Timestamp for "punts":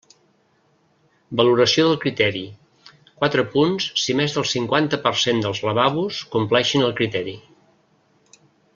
3.53-3.87